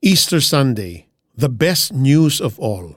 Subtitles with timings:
[0.00, 2.96] Easter Sunday, the best news of all.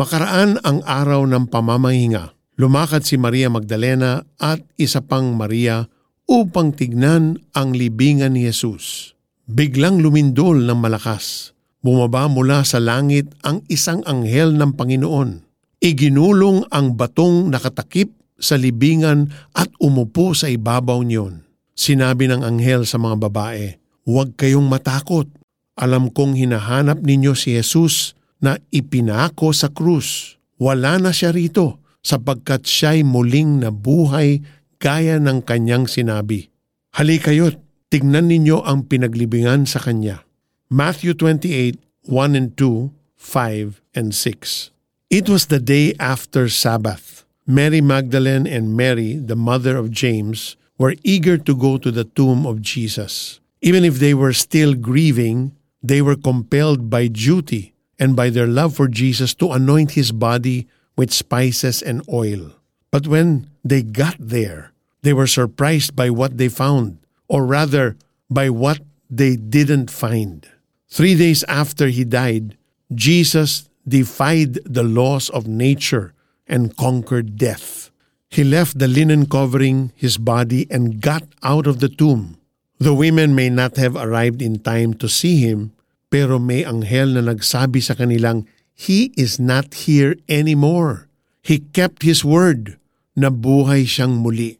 [0.00, 2.32] Makaraan ang araw ng pamamahinga.
[2.56, 5.84] Lumakad si Maria Magdalena at isa pang Maria
[6.24, 9.12] upang tignan ang libingan ni Jesus.
[9.44, 11.52] Biglang lumindol ng malakas.
[11.84, 15.44] Bumaba mula sa langit ang isang anghel ng Panginoon.
[15.84, 18.08] Iginulong ang batong nakatakip
[18.40, 21.44] sa libingan at umupo sa ibabaw niyon.
[21.76, 23.76] Sinabi ng anghel sa mga babae,
[24.08, 25.41] Huwag kayong matakot.
[25.78, 30.36] Alam kong hinahanap ninyo si Jesus na ipinako sa krus.
[30.60, 34.42] Wala na siya rito sapagkat siya'y muling nabuhay
[34.82, 36.50] gaya ng kanyang sinabi.
[36.98, 37.56] Halikayo't,
[37.88, 40.26] tignan ninyo ang pinaglibingan sa kanya.
[40.68, 41.78] Matthew 28,
[42.10, 44.74] 1 and 2, 5 and 6.
[45.12, 47.22] It was the day after Sabbath.
[47.46, 52.46] Mary Magdalene and Mary, the mother of James, were eager to go to the tomb
[52.46, 53.38] of Jesus.
[53.62, 58.74] Even if they were still grieving, they were compelled by duty and by their love
[58.74, 62.52] for Jesus to anoint his body with spices and oil.
[62.90, 67.96] But when they got there, they were surprised by what they found, or rather,
[68.30, 68.80] by what
[69.10, 70.46] they didn't find.
[70.88, 72.56] Three days after he died,
[72.94, 76.14] Jesus defied the laws of nature
[76.46, 77.90] and conquered death.
[78.28, 82.38] He left the linen covering his body and got out of the tomb.
[82.82, 85.70] The women may not have arrived in time to see him,
[86.10, 91.06] pero may anghel na nagsabi sa kanilang, He is not here anymore.
[91.46, 92.82] He kept His word.
[93.14, 94.58] Nabuhay siyang muli.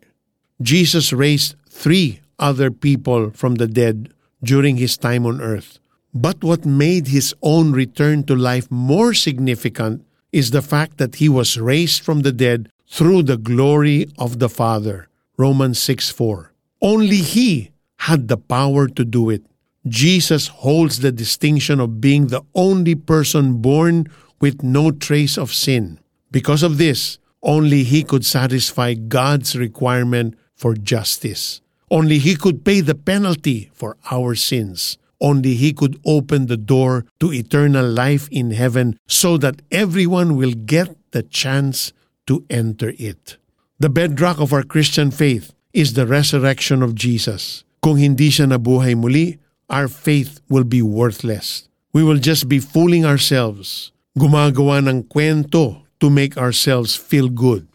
[0.63, 5.83] Jesus raised three other people from the dead during His time on earth.
[6.15, 11.27] But what made His own return to life more significant is the fact that He
[11.27, 15.11] was raised from the dead through the glory of the Father.
[15.35, 16.55] Romans 6 4.
[16.79, 17.73] Only He
[18.09, 19.47] had the power to do it.
[19.87, 24.07] Jesus holds the distinction of being the only person born
[24.41, 26.01] with no trace of sin.
[26.31, 31.61] Because of this, only he could satisfy God's requirement for justice.
[31.93, 34.99] Only he could pay the penalty for our sins.
[35.21, 40.55] Only he could open the door to eternal life in heaven so that everyone will
[40.55, 41.93] get the chance
[42.27, 43.37] to enter it.
[43.79, 47.63] The bedrock of our Christian faith is the resurrection of Jesus.
[47.83, 51.67] Kung hindi siya nabuhay muli, our faith will be worthless.
[51.91, 57.67] We will just be fooling ourselves, gumagawa ng kwento to make ourselves feel good.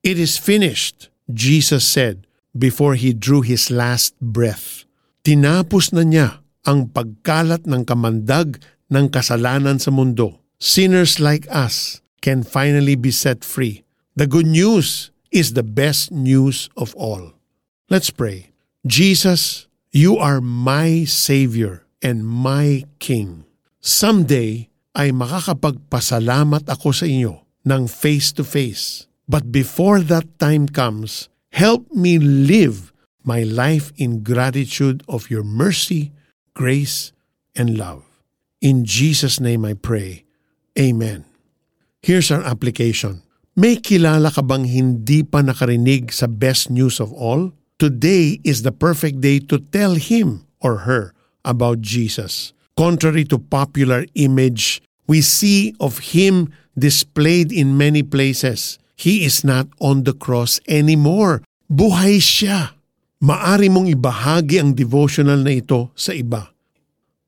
[0.00, 2.24] It is finished, Jesus said
[2.56, 4.84] before he drew his last breath.
[5.22, 8.58] Tinapos na niya ang pagkalat ng kamandag
[8.90, 10.42] ng kasalanan sa mundo.
[10.58, 13.86] Sinners like us can finally be set free.
[14.16, 17.32] The good news is the best news of all.
[17.88, 18.49] Let's pray.
[18.88, 23.44] Jesus, You are my Savior and my King.
[23.84, 29.04] Someday ay makakapagpasalamat ako sa inyo ng face to face.
[29.28, 36.16] But before that time comes, help me live my life in gratitude of your mercy,
[36.56, 37.12] grace,
[37.52, 38.08] and love.
[38.64, 40.24] In Jesus' name I pray.
[40.80, 41.28] Amen.
[42.00, 43.20] Here's our application.
[43.52, 47.52] May kilala ka bang hindi pa nakarinig sa best news of all?
[47.80, 51.16] Today is the perfect day to tell him or her
[51.48, 52.52] about Jesus.
[52.76, 59.66] Contrary to popular image we see of him displayed in many places, he is not
[59.82, 61.42] on the cross anymore.
[61.66, 62.78] Buhay siya.
[63.20, 66.54] Maari mong ibahagi ang devotional na ito sa iba.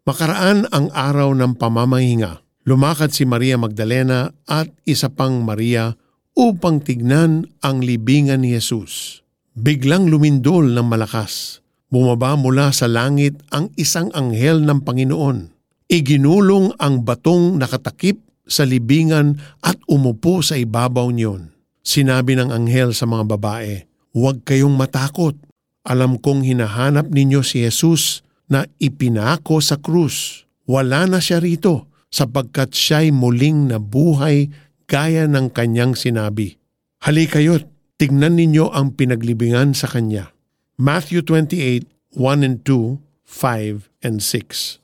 [0.07, 2.41] Makaraan ang araw ng pamamahinga.
[2.65, 5.93] Lumakad si Maria Magdalena at isa pang Maria
[6.39, 9.22] upang tignan ang libingan ni Jesus.
[9.53, 11.61] Biglang lumindol ng malakas.
[11.93, 15.53] Bumaba mula sa langit ang isang anghel ng Panginoon.
[15.93, 18.17] Iginulong ang batong nakatakip
[18.49, 21.53] sa libingan at umupo sa ibabaw niyon.
[21.85, 23.85] Sinabi ng anghel sa mga babae,
[24.17, 25.37] Huwag kayong matakot.
[25.85, 30.49] Alam kong hinahanap ninyo si Jesus na ipinako sa krus.
[30.65, 34.49] Wala na siya rito sapagkat siya'y muling nabuhay
[34.89, 36.61] gaya ng kanyang sinabi.
[37.05, 37.72] Halikayo't
[38.03, 40.35] tignan ninyo ang pinaglibingan sa Kanya.
[40.75, 41.87] Matthew 28,
[42.19, 44.83] 1 and 2, 5 and 6.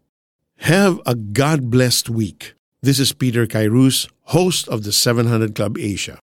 [0.70, 2.55] Have a God-blessed week.
[2.79, 6.15] This is Peter Kairos, host of the 700 Club Asia.